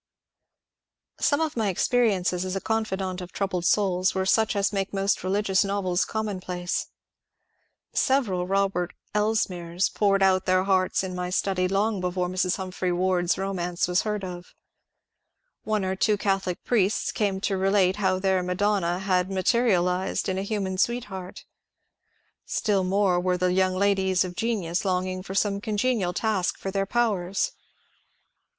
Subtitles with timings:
[1.19, 5.23] Some of my experiences as a confidant of troubled souls were such as make most
[5.23, 6.87] religious novels commonplace.
[7.93, 12.57] Sev eral" Robert Elsmeres" poured out their hearts in my study long before Mrs.
[12.57, 14.55] Humphry Ward's romance was heard of;
[15.65, 20.41] one or two Catholic priests came to relate how their Madonna had" materialized" in a
[20.41, 21.45] human sweetheart;
[22.43, 26.87] still more were the young ladies of genius longing for some congenial task for their
[26.87, 27.51] powers.